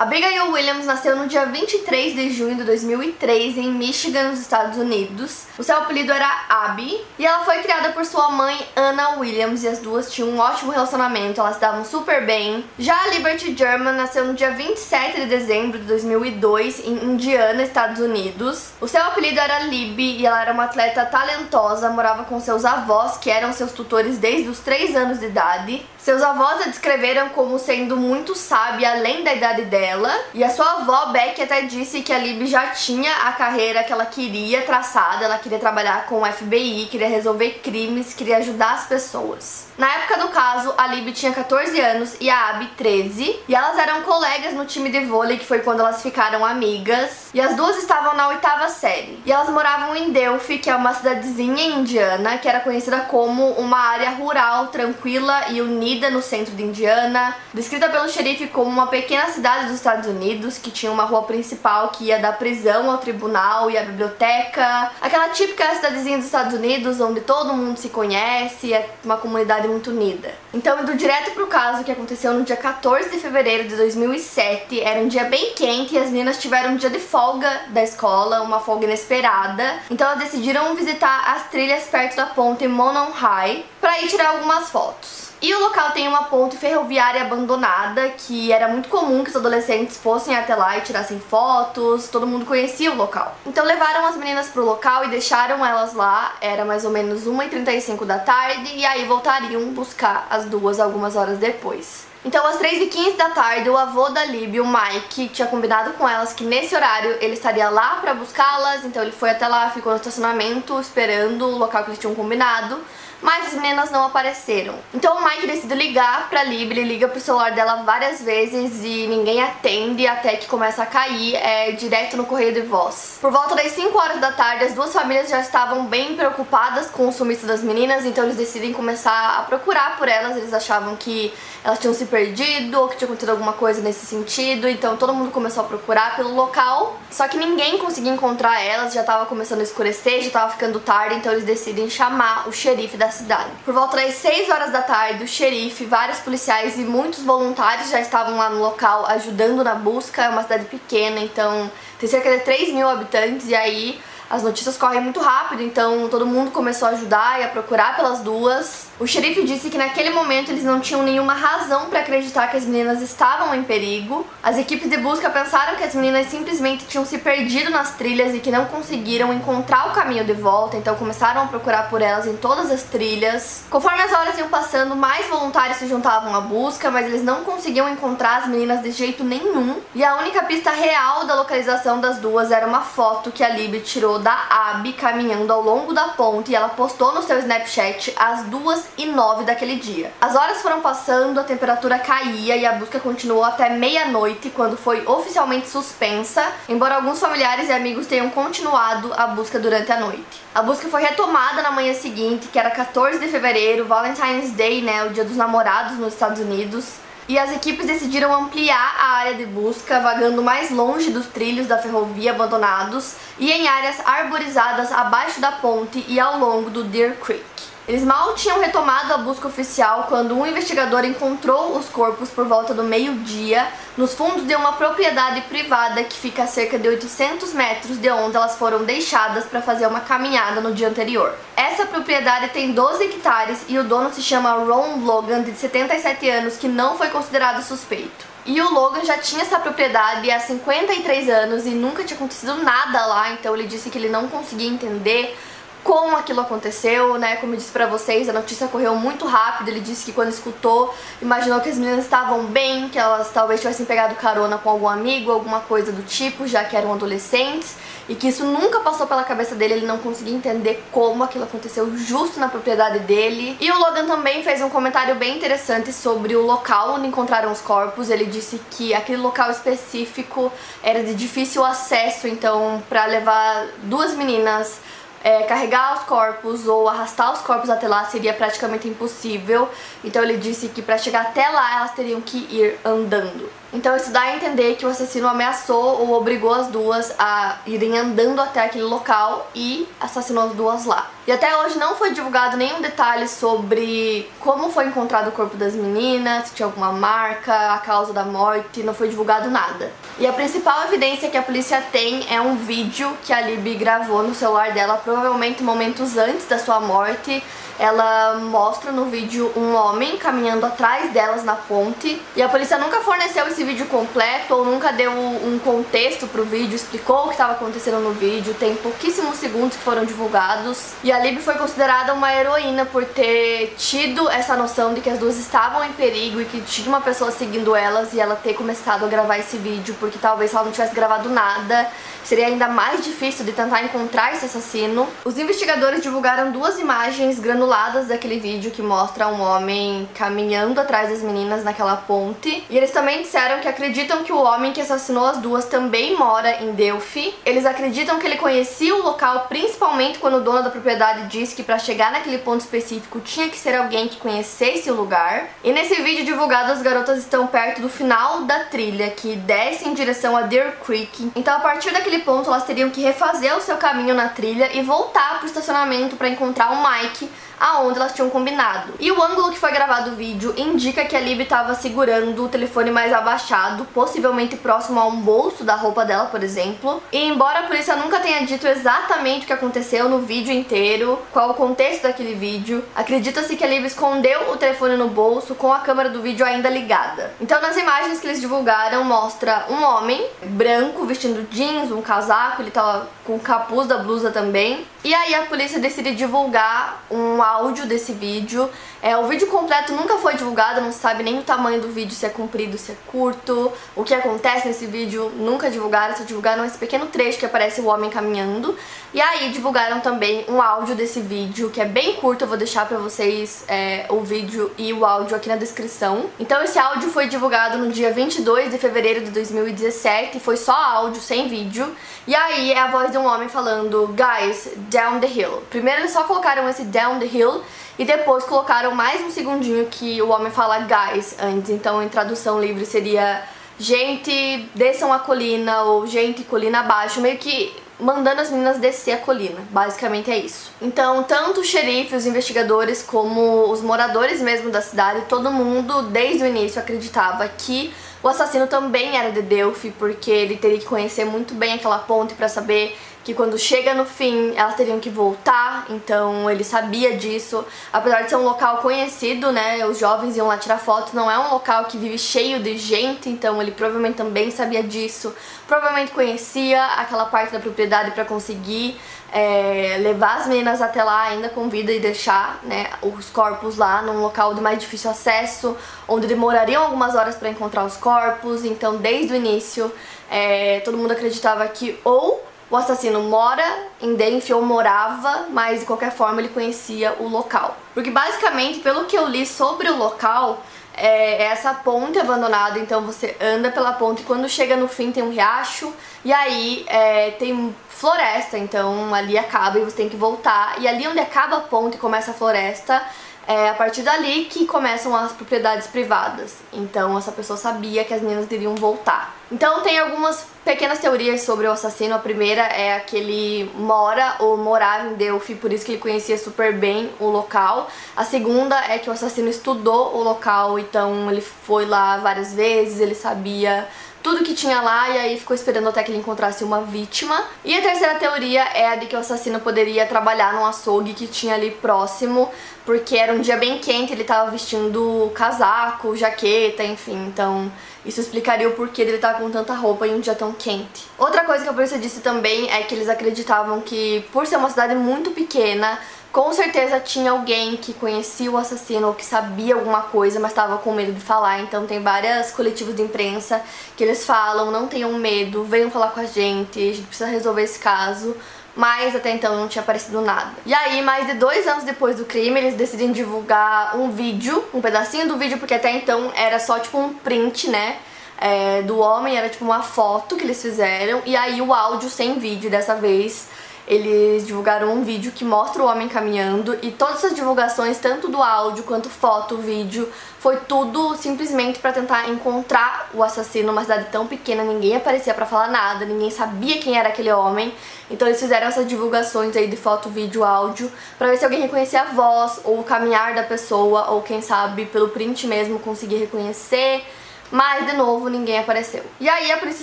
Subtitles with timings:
[0.00, 5.42] Abigail Williams nasceu no dia 23 de junho de 2003 em Michigan, nos Estados Unidos.
[5.58, 9.68] O seu apelido era Abby e ela foi criada por sua mãe Anna Williams e
[9.68, 12.64] as duas tinham um ótimo relacionamento, elas davam super bem.
[12.78, 18.00] Já a Liberty German nasceu no dia 27 de dezembro de 2002 em Indiana, Estados
[18.00, 18.70] Unidos.
[18.80, 23.18] O seu apelido era Libby e ela era uma atleta talentosa, morava com seus avós,
[23.18, 25.86] que eram seus tutores desde os 3 anos de idade.
[26.02, 30.78] Seus avós a descreveram como sendo muito sábia além da idade dela, e a sua
[30.78, 35.26] avó Beck até disse que a Libby já tinha a carreira que ela queria traçada,
[35.26, 39.68] ela queria trabalhar com o FBI, queria resolver crimes, queria ajudar as pessoas.
[39.76, 43.78] Na época do caso, a Libby tinha 14 anos e a Abby 13, e elas
[43.78, 47.76] eram colegas no time de vôlei, que foi quando elas ficaram amigas, e as duas
[47.76, 49.20] estavam na oitava série.
[49.24, 53.78] E elas moravam em Delphi, que é uma cidadezinha indiana, que era conhecida como uma
[53.78, 59.26] área rural, tranquila e unida no centro de Indiana, descrita pelo xerife como uma pequena
[59.26, 63.70] cidade dos Estados Unidos, que tinha uma rua principal que ia da prisão ao tribunal
[63.70, 68.88] e à biblioteca, aquela típica cidadezinha dos Estados Unidos, onde todo mundo se conhece, é
[69.04, 70.32] uma comunidade muito unida.
[70.54, 75.00] Então, indo direto pro caso que aconteceu no dia 14 de fevereiro de 2007, era
[75.00, 78.60] um dia bem quente e as meninas tiveram um dia de folga da escola, uma
[78.60, 79.80] folga inesperada.
[79.90, 84.70] Então, elas decidiram visitar as trilhas perto da ponte Monon High para ir tirar algumas
[84.70, 85.29] fotos.
[85.42, 89.96] E o local tem uma ponte ferroviária abandonada, que era muito comum que os adolescentes
[89.96, 93.34] fossem até lá e tirassem fotos, todo mundo conhecia o local.
[93.46, 98.04] Então levaram as meninas pro local e deixaram elas lá, era mais ou menos 1h35
[98.04, 102.10] da tarde, e aí voltariam buscar as duas algumas horas depois.
[102.22, 106.34] Então, às 3h15 da tarde, o avô da Libby, o Mike, tinha combinado com elas
[106.34, 108.84] que nesse horário ele estaria lá pra buscá-las.
[108.84, 112.78] Então, ele foi até lá, ficou no estacionamento esperando o local que eles tinham combinado
[113.22, 114.74] mas as meninas não apareceram.
[114.94, 119.06] Então o Mike decide ligar pra Lib, ele liga pro celular dela várias vezes e
[119.06, 123.18] ninguém atende até que começa a cair é, direto no correio de voz.
[123.20, 127.08] Por volta das 5 horas da tarde, as duas famílias já estavam bem preocupadas com
[127.08, 131.32] o sumiço das meninas, então eles decidem começar a procurar por elas, eles achavam que
[131.62, 135.30] elas tinham se perdido ou que tinha acontecido alguma coisa nesse sentido, então todo mundo
[135.30, 139.62] começou a procurar pelo local, só que ninguém conseguia encontrar elas, já tava começando a
[139.62, 143.50] escurecer, já tava ficando tarde, então eles decidem chamar o xerife da cidade.
[143.64, 148.00] Por volta das 6 horas da tarde, o xerife, vários policiais e muitos voluntários já
[148.00, 150.24] estavam lá no local ajudando na busca.
[150.24, 154.76] É uma cidade pequena, então tem cerca de 3 mil habitantes e aí as notícias
[154.76, 158.89] correm muito rápido, então todo mundo começou a ajudar e a procurar pelas duas.
[159.00, 162.66] O xerife disse que naquele momento eles não tinham nenhuma razão para acreditar que as
[162.66, 164.26] meninas estavam em perigo.
[164.42, 168.40] As equipes de busca pensaram que as meninas simplesmente tinham se perdido nas trilhas e
[168.40, 172.36] que não conseguiram encontrar o caminho de volta, então começaram a procurar por elas em
[172.36, 173.62] todas as trilhas.
[173.70, 177.88] Conforme as horas iam passando, mais voluntários se juntavam à busca, mas eles não conseguiam
[177.88, 179.80] encontrar as meninas de jeito nenhum.
[179.94, 183.80] E a única pista real da localização das duas era uma foto que a Libby
[183.80, 188.42] tirou da Abby caminhando ao longo da ponte e ela postou no seu Snapchat às
[188.42, 190.12] duas e nove daquele dia.
[190.20, 195.06] As horas foram passando, a temperatura caía e a busca continuou até meia-noite, quando foi
[195.06, 200.42] oficialmente suspensa, embora alguns familiares e amigos tenham continuado a busca durante a noite.
[200.54, 205.04] A busca foi retomada na manhã seguinte, que era 14 de fevereiro, Valentine's Day, né,
[205.04, 209.46] o dia dos namorados nos Estados Unidos e as equipes decidiram ampliar a área de
[209.46, 215.52] busca, vagando mais longe dos trilhos da ferrovia abandonados e em áreas arborizadas abaixo da
[215.52, 217.44] ponte e ao longo do Deer Creek.
[217.88, 222.74] Eles mal tinham retomado a busca oficial quando um investigador encontrou os corpos por volta
[222.74, 227.98] do meio-dia nos fundos de uma propriedade privada que fica a cerca de 800 metros
[227.98, 231.34] de onde elas foram deixadas para fazer uma caminhada no dia anterior.
[231.56, 236.56] Essa propriedade tem 12 hectares e o dono se chama Ron Logan, de 77 anos,
[236.56, 238.30] que não foi considerado suspeito.
[238.46, 243.04] E o Logan já tinha essa propriedade há 53 anos e nunca tinha acontecido nada
[243.06, 245.36] lá, então ele disse que ele não conseguia entender
[245.82, 247.36] como aquilo aconteceu, né?
[247.36, 249.68] Como eu disse pra vocês, a notícia correu muito rápido.
[249.68, 253.86] Ele disse que quando escutou, imaginou que as meninas estavam bem, que elas talvez tivessem
[253.86, 257.76] pegado carona com algum amigo, alguma coisa do tipo, já que eram adolescentes.
[258.08, 261.96] E que isso nunca passou pela cabeça dele, ele não conseguia entender como aquilo aconteceu
[261.96, 263.56] justo na propriedade dele.
[263.60, 267.60] E o Logan também fez um comentário bem interessante sobre o local onde encontraram os
[267.60, 268.10] corpos.
[268.10, 270.52] Ele disse que aquele local específico
[270.82, 274.80] era de difícil acesso, então para levar duas meninas
[275.22, 279.68] é, carregar os corpos ou arrastar os corpos até lá seria praticamente impossível.
[280.02, 283.59] Então ele disse que para chegar até lá elas teriam que ir andando.
[283.72, 287.96] Então isso dá a entender que o assassino ameaçou ou obrigou as duas a irem
[287.96, 291.08] andando até aquele local e assassinou as duas lá.
[291.26, 295.74] E até hoje não foi divulgado nenhum detalhe sobre como foi encontrado o corpo das
[295.74, 299.92] meninas, se tinha alguma marca, a causa da morte, não foi divulgado nada.
[300.18, 304.22] E a principal evidência que a polícia tem é um vídeo que a Libby gravou
[304.24, 307.42] no celular dela, provavelmente momentos antes da sua morte,
[307.80, 313.00] ela mostra no vídeo um homem caminhando atrás delas na ponte e a polícia nunca
[313.00, 317.54] forneceu esse vídeo completo ou nunca deu um contexto pro vídeo, explicou o que estava
[317.54, 322.30] acontecendo no vídeo, tem pouquíssimos segundos que foram divulgados e a Lib foi considerada uma
[322.34, 326.60] heroína por ter tido essa noção de que as duas estavam em perigo e que
[326.60, 330.52] tinha uma pessoa seguindo elas e ela ter começado a gravar esse vídeo porque talvez
[330.52, 331.90] ela não tivesse gravado nada
[332.24, 335.08] seria ainda mais difícil de tentar encontrar esse assassino.
[335.24, 341.22] Os investigadores divulgaram duas imagens granuladas daquele vídeo que mostra um homem caminhando atrás das
[341.22, 342.64] meninas naquela ponte.
[342.68, 346.62] E eles também disseram que acreditam que o homem que assassinou as duas também mora
[346.62, 347.34] em Delphi.
[347.44, 351.62] Eles acreditam que ele conhecia o local principalmente quando o dono da propriedade disse que
[351.62, 355.48] para chegar naquele ponto específico tinha que ser alguém que conhecesse o lugar.
[355.62, 359.94] E nesse vídeo divulgado as garotas estão perto do final da trilha que desce em
[359.94, 361.32] direção a Deer Creek.
[361.34, 364.82] Então a partir daquele ponto elas teriam que refazer o seu caminho na trilha e
[364.82, 367.28] voltar pro estacionamento para encontrar o Mike
[367.60, 368.94] aonde elas tinham combinado.
[368.98, 372.48] E o ângulo que foi gravado o vídeo indica que a Lib estava segurando o
[372.48, 377.02] telefone mais abaixado, possivelmente próximo a um bolso da roupa dela, por exemplo.
[377.12, 381.50] E embora a polícia nunca tenha dito exatamente o que aconteceu no vídeo inteiro, qual
[381.50, 385.80] o contexto daquele vídeo, acredita-se que a Lib escondeu o telefone no bolso com a
[385.80, 387.34] câmera do vídeo ainda ligada.
[387.40, 392.70] Então nas imagens que eles divulgaram mostra um homem branco vestindo jeans, um casaco, ele
[392.70, 394.86] tava com o capuz da blusa também.
[395.02, 398.68] E aí a polícia decide divulgar um áudio desse vídeo.
[399.02, 402.14] É, o vídeo completo nunca foi divulgado, não se sabe nem o tamanho do vídeo,
[402.14, 403.72] se é comprido, se é curto.
[403.96, 407.86] O que acontece nesse vídeo nunca divulgaram, só divulgaram esse pequeno trecho que aparece o
[407.86, 408.76] homem caminhando.
[409.14, 412.86] E aí divulgaram também um áudio desse vídeo, que é bem curto, eu vou deixar
[412.86, 416.26] pra vocês é, o vídeo e o áudio aqui na descrição.
[416.38, 421.22] Então esse áudio foi divulgado no dia 22 de fevereiro de 2017, foi só áudio,
[421.22, 421.90] sem vídeo.
[422.26, 425.62] E aí é a voz de um homem falando, guys, down the hill.
[425.70, 427.62] Primeiro eles só colocaram esse down the hill
[428.00, 431.68] e depois colocaram mais um segundinho que o homem fala guys antes.
[431.68, 433.42] Então em tradução livre seria
[433.78, 439.18] gente, desçam a colina ou gente, colina abaixo, meio que mandando as meninas descer a
[439.18, 439.60] colina.
[439.68, 440.72] Basicamente é isso.
[440.80, 446.42] Então, tanto o xerife, os investigadores, como os moradores mesmo da cidade, todo mundo desde
[446.42, 447.92] o início acreditava que
[448.22, 452.32] o assassino também era de Delphi, porque ele teria que conhecer muito bem aquela ponte
[452.32, 457.64] para saber que quando chega no fim elas teriam que voltar, então ele sabia disso.
[457.92, 461.38] Apesar de ser um local conhecido, né, os jovens iam lá tirar fotos, não é
[461.38, 465.34] um local que vive cheio de gente, então ele provavelmente também sabia disso.
[465.66, 468.98] Provavelmente conhecia aquela parte da propriedade para conseguir
[469.32, 474.02] é, levar as meninas até lá ainda com vida e deixar né, os corpos lá
[474.02, 475.76] num local de mais difícil acesso,
[476.08, 478.64] onde demorariam algumas horas para encontrar os corpos.
[478.64, 479.92] Então, desde o início,
[480.30, 483.64] é, todo mundo acreditava que ou o assassino mora
[484.00, 487.76] em Denfe ou morava, mas de qualquer forma ele conhecia o local.
[487.92, 490.62] Porque basicamente, pelo que eu li sobre o local,
[490.94, 495.22] é essa ponte abandonada, então você anda pela ponte e quando chega no fim tem
[495.22, 495.92] um riacho
[496.24, 500.80] e aí é, tem floresta, então ali acaba e você tem que voltar.
[500.80, 503.02] E ali onde acaba a ponte e começa a floresta,
[503.46, 506.56] é a partir dali que começam as propriedades privadas.
[506.72, 509.34] Então essa pessoa sabia que as meninas iriam voltar.
[509.50, 512.14] Então tem algumas pequenas teorias sobre o assassino.
[512.14, 516.36] A primeira é que ele mora ou morava em Delphi, por isso que ele conhecia
[516.38, 517.88] super bem o local.
[518.16, 523.00] A segunda é que o assassino estudou o local, então ele foi lá várias vezes,
[523.00, 523.88] ele sabia
[524.22, 527.44] tudo que tinha lá e aí ficou esperando até que ele encontrasse uma vítima.
[527.64, 531.26] E a terceira teoria é a de que o assassino poderia trabalhar num açougue que
[531.26, 532.50] tinha ali próximo,
[532.84, 537.70] porque era um dia bem quente, ele tava vestindo casaco, jaqueta, enfim, então
[538.04, 541.06] isso explicaria o porquê dele estar com tanta roupa em um dia tão quente.
[541.18, 544.70] Outra coisa que a polícia disse também é que eles acreditavam que, por ser uma
[544.70, 545.98] cidade muito pequena,
[546.32, 550.78] com certeza tinha alguém que conhecia o assassino ou que sabia alguma coisa, mas estava
[550.78, 551.60] com medo de falar.
[551.60, 553.60] Então tem várias coletivos de imprensa
[553.96, 557.62] que eles falam, não tenham medo, venham falar com a gente, a gente precisa resolver
[557.62, 558.36] esse caso.
[558.76, 560.52] Mas até então não tinha aparecido nada.
[560.64, 564.80] E aí, mais de dois anos depois do crime, eles decidem divulgar um vídeo, um
[564.80, 567.98] pedacinho do vídeo, porque até então era só tipo um print, né?
[568.38, 572.38] É, do homem, era tipo uma foto que eles fizeram, e aí o áudio sem
[572.38, 573.48] vídeo dessa vez
[573.86, 578.42] eles divulgaram um vídeo que mostra o homem caminhando e todas essas divulgações, tanto do
[578.42, 580.08] áudio quanto foto, vídeo,
[580.38, 585.44] foi tudo simplesmente para tentar encontrar o assassino numa cidade tão pequena, ninguém aparecia para
[585.44, 587.74] falar nada, ninguém sabia quem era aquele homem.
[588.10, 592.02] Então eles fizeram essas divulgações aí de foto, vídeo, áudio, para ver se alguém reconhecia
[592.02, 597.04] a voz ou o caminhar da pessoa, ou quem sabe pelo print mesmo conseguir reconhecer
[597.50, 599.04] mas, de novo, ninguém apareceu.
[599.18, 599.82] E aí a Polícia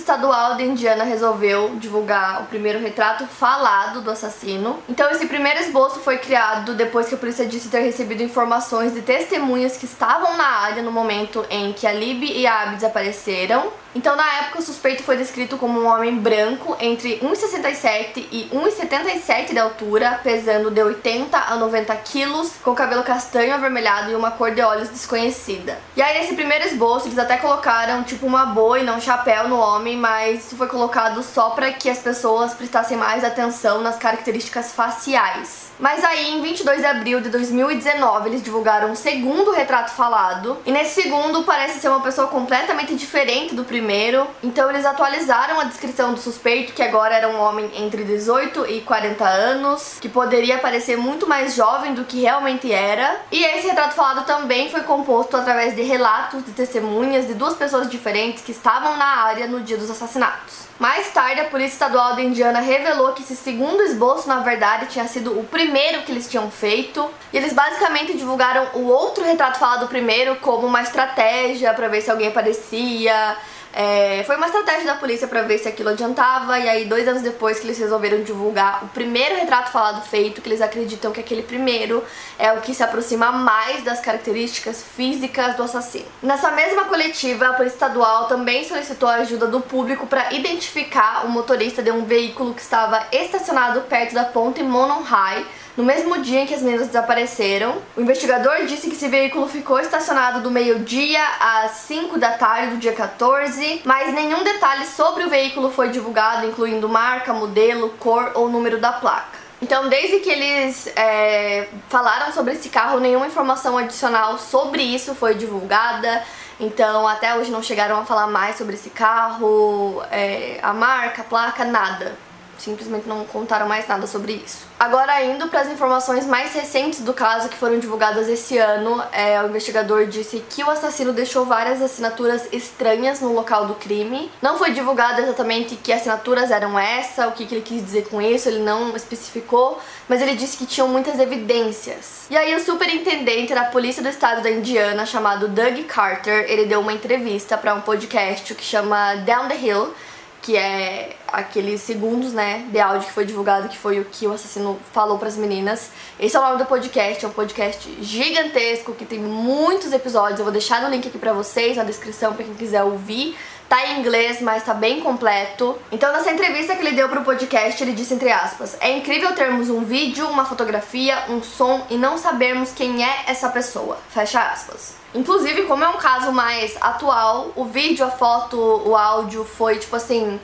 [0.00, 4.78] Estadual de Indiana resolveu divulgar o primeiro retrato falado do assassino.
[4.88, 9.02] Então esse primeiro esboço foi criado depois que a polícia disse ter recebido informações de
[9.02, 13.70] testemunhas que estavam na área no momento em que a Lib e a Abby desapareceram.
[13.98, 19.50] Então, na época, o suspeito foi descrito como um homem branco entre 1,67 e 1,77
[19.50, 24.52] de altura, pesando de 80 a 90 quilos, com cabelo castanho avermelhado e uma cor
[24.52, 25.80] de olhos desconhecida.
[25.96, 29.48] E aí, nesse primeiro esboço, eles até colocaram tipo uma boa e não um chapéu
[29.48, 33.96] no homem, mas isso foi colocado só para que as pessoas prestassem mais atenção nas
[33.96, 35.67] características faciais.
[35.78, 40.58] Mas aí, em 22 de abril de 2019, eles divulgaram um segundo retrato falado.
[40.66, 44.26] E nesse segundo parece ser uma pessoa completamente diferente do primeiro.
[44.42, 48.80] Então eles atualizaram a descrição do suspeito, que agora era um homem entre 18 e
[48.80, 53.20] 40 anos, que poderia parecer muito mais jovem do que realmente era.
[53.30, 57.88] E esse retrato falado também foi composto através de relatos de testemunhas de duas pessoas
[57.88, 60.67] diferentes que estavam na área no dia dos assassinatos.
[60.78, 65.08] Mais tarde, a Polícia Estadual da Indiana revelou que esse segundo esboço, na verdade, tinha
[65.08, 67.10] sido o primeiro que eles tinham feito.
[67.32, 72.10] E eles basicamente divulgaram o outro retrato falado primeiro como uma estratégia para ver se
[72.12, 73.36] alguém aparecia
[73.72, 77.22] é, foi uma estratégia da polícia para ver se aquilo adiantava, e aí dois anos
[77.22, 81.42] depois que eles resolveram divulgar o primeiro retrato falado feito, que eles acreditam que aquele
[81.42, 82.02] primeiro
[82.38, 86.06] é o que se aproxima mais das características físicas do assassino.
[86.22, 91.28] Nessa mesma coletiva, a Polícia Estadual também solicitou a ajuda do público para identificar o
[91.28, 95.44] motorista de um veículo que estava estacionado perto da ponte Monon High,
[95.78, 99.78] no mesmo dia em que as meninas desapareceram, o investigador disse que esse veículo ficou
[99.78, 105.30] estacionado do meio-dia às 5 da tarde do dia 14, mas nenhum detalhe sobre o
[105.30, 109.38] veículo foi divulgado, incluindo marca, modelo, cor ou número da placa.
[109.62, 115.36] Então, desde que eles é, falaram sobre esse carro, nenhuma informação adicional sobre isso foi
[115.36, 116.24] divulgada.
[116.58, 121.24] Então, até hoje não chegaram a falar mais sobre esse carro, é, a marca, a
[121.24, 122.16] placa, nada
[122.62, 124.66] simplesmente não contaram mais nada sobre isso.
[124.78, 129.42] Agora, indo para as informações mais recentes do caso que foram divulgadas esse ano, é,
[129.42, 134.30] o investigador disse que o assassino deixou várias assinaturas estranhas no local do crime.
[134.40, 138.22] Não foi divulgado exatamente que assinaturas eram essa, o que, que ele quis dizer com
[138.22, 142.26] isso, ele não especificou, mas ele disse que tinham muitas evidências.
[142.30, 146.80] E aí, o superintendente da polícia do estado da Indiana, chamado Doug Carter, ele deu
[146.80, 149.94] uma entrevista para um podcast que chama Down the Hill
[150.40, 154.32] que é aqueles segundos, né, de áudio que foi divulgado, que foi o que o
[154.32, 155.90] assassino falou para as meninas.
[156.18, 160.38] Esse é o nome do podcast, é um podcast gigantesco que tem muitos episódios.
[160.38, 163.36] Eu vou deixar no link aqui para vocês na descrição para quem quiser ouvir.
[163.68, 165.78] Tá em inglês, mas tá bem completo.
[165.92, 169.68] Então, nessa entrevista que ele deu pro podcast, ele disse entre aspas: "É incrível termos
[169.68, 174.96] um vídeo, uma fotografia, um som e não sabermos quem é essa pessoa." Fecha aspas.
[175.14, 179.96] Inclusive, como é um caso mais atual, o vídeo, a foto, o áudio foi tipo
[179.96, 180.40] assim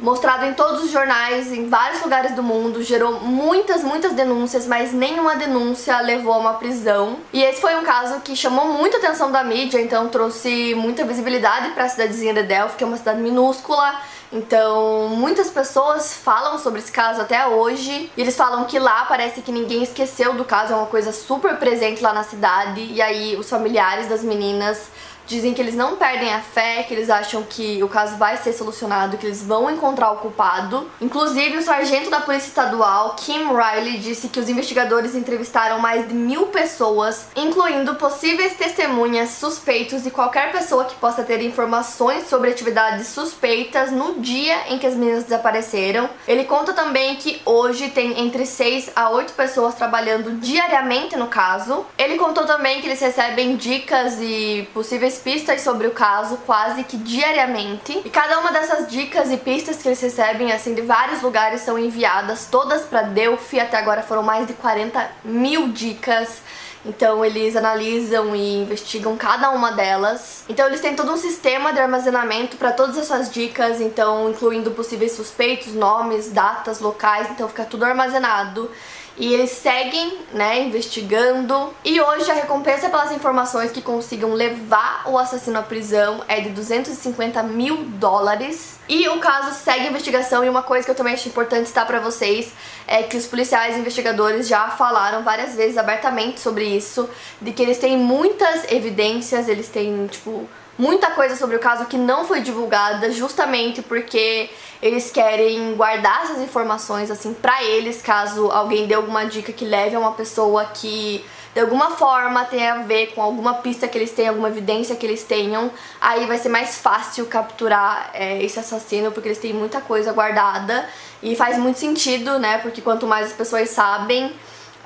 [0.00, 4.92] mostrado em todos os jornais, em vários lugares do mundo, gerou muitas, muitas denúncias, mas
[4.92, 7.18] nenhuma denúncia levou a uma prisão.
[7.32, 11.70] E esse foi um caso que chamou muita atenção da mídia, então trouxe muita visibilidade
[11.70, 13.98] para a cidadezinha de Delphi, que é uma cidade minúscula
[14.30, 18.10] então, muitas pessoas falam sobre esse caso até hoje.
[18.16, 21.56] E eles falam que lá parece que ninguém esqueceu do caso, é uma coisa super
[21.56, 22.80] presente lá na cidade.
[22.80, 24.90] E aí, os familiares das meninas
[25.28, 28.52] dizem que eles não perdem a fé, que eles acham que o caso vai ser
[28.54, 30.90] solucionado, que eles vão encontrar o culpado.
[31.00, 36.14] Inclusive, o sargento da Polícia Estadual, Kim Riley, disse que os investigadores entrevistaram mais de
[36.14, 43.08] mil pessoas, incluindo possíveis testemunhas, suspeitos e qualquer pessoa que possa ter informações sobre atividades
[43.08, 46.08] suspeitas no dia em que as meninas desapareceram.
[46.26, 51.84] Ele conta também que hoje tem entre 6 a 8 pessoas trabalhando diariamente no caso.
[51.98, 56.96] Ele contou também que eles recebem dicas e possíveis pistas sobre o caso quase que
[56.96, 58.02] diariamente.
[58.04, 61.78] E cada uma dessas dicas e pistas que eles recebem, assim, de vários lugares, são
[61.78, 63.60] enviadas todas para Delphi.
[63.60, 66.40] Até agora foram mais de 40 mil dicas.
[66.84, 70.44] Então eles analisam e investigam cada uma delas.
[70.48, 75.12] Então eles têm todo um sistema de armazenamento para todas essas dicas, então incluindo possíveis
[75.12, 78.70] suspeitos, nomes, datas, locais, então fica tudo armazenado
[79.18, 81.74] e eles seguem, né, investigando.
[81.84, 86.50] E hoje a recompensa pelas informações que consigam levar o assassino à prisão é de
[86.50, 88.78] 250 mil dólares.
[88.88, 92.00] E o caso segue investigação e uma coisa que eu também acho importante citar para
[92.00, 92.52] vocês
[92.86, 97.10] é que os policiais investigadores já falaram várias vezes abertamente sobre isso,
[97.42, 100.48] de que eles têm muitas evidências, eles têm, tipo,
[100.78, 104.48] muita coisa sobre o caso que não foi divulgada justamente porque
[104.80, 109.96] eles querem guardar essas informações assim para eles caso alguém dê alguma dica que leve
[109.96, 114.12] a uma pessoa que de alguma forma tenha a ver com alguma pista que eles
[114.12, 119.10] tenham, alguma evidência que eles tenham, aí vai ser mais fácil capturar é, esse assassino
[119.10, 120.88] porque eles têm muita coisa guardada
[121.20, 122.58] e faz muito sentido, né?
[122.58, 124.32] Porque quanto mais as pessoas sabem,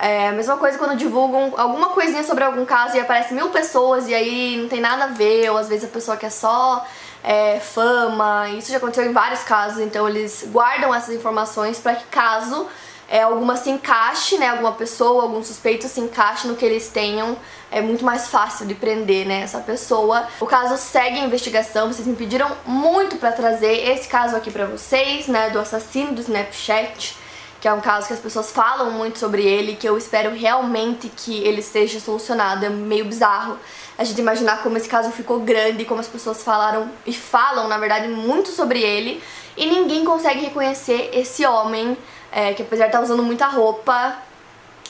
[0.02, 4.08] é a mesma coisa quando divulgam alguma coisinha sobre algum caso e aparece mil pessoas
[4.08, 6.84] e aí não tem nada a ver, ou às vezes a pessoa quer só
[7.22, 12.04] é, fama, isso já aconteceu em vários casos, então eles guardam essas informações para que
[12.06, 12.66] caso
[13.08, 17.36] é, alguma se encaixe, né, alguma pessoa, algum suspeito se encaixe no que eles tenham,
[17.70, 20.26] é muito mais fácil de prender, né, essa pessoa.
[20.40, 24.66] O caso segue a investigação, vocês me pediram muito para trazer esse caso aqui para
[24.66, 27.21] vocês, né, do assassino do Snapchat
[27.62, 31.08] que é um caso que as pessoas falam muito sobre ele, que eu espero realmente
[31.08, 32.66] que ele seja solucionado.
[32.66, 33.56] É meio bizarro
[33.96, 37.78] a gente imaginar como esse caso ficou grande, como as pessoas falaram e falam, na
[37.78, 39.22] verdade, muito sobre ele,
[39.56, 41.96] e ninguém consegue reconhecer esse homem,
[42.32, 44.16] é, que apesar de estar usando muita roupa,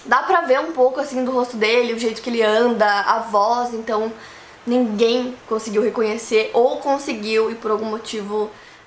[0.07, 3.19] dá pra ver um pouco assim do rosto dele, o jeito que ele anda, a
[3.19, 4.11] voz, então
[4.67, 8.51] ninguém conseguiu reconhecer ou conseguiu e por algum motivo